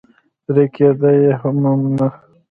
[0.45, 1.55] ترې کېده یې هم
[1.97, 2.07] نه.